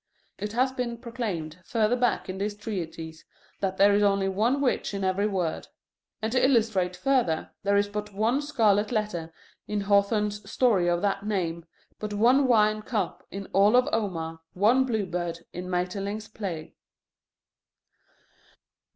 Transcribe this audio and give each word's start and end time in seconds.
It 0.39 0.53
has 0.53 0.71
been 0.71 0.97
proclaimed 0.97 1.59
further 1.63 1.95
back 1.95 2.27
in 2.27 2.39
this 2.39 2.57
treatise 2.57 3.23
that 3.59 3.77
there 3.77 3.93
is 3.93 4.01
only 4.01 4.27
one 4.27 4.59
witch 4.59 4.95
in 4.95 5.03
every 5.03 5.27
wood. 5.27 5.67
And 6.23 6.31
to 6.31 6.43
illustrate 6.43 6.95
further, 6.95 7.51
there 7.61 7.77
is 7.77 7.87
but 7.87 8.11
one 8.11 8.41
scarlet 8.41 8.91
letter 8.91 9.31
in 9.67 9.81
Hawthorne's 9.81 10.49
story 10.49 10.87
of 10.87 11.03
that 11.03 11.23
name, 11.27 11.67
but 11.99 12.15
one 12.15 12.47
wine 12.47 12.81
cup 12.81 13.21
in 13.29 13.45
all 13.53 13.75
of 13.75 13.87
Omar, 13.93 14.39
one 14.53 14.85
Bluebird 14.85 15.41
in 15.53 15.69
Maeterlinck's 15.69 16.27
play. 16.29 16.73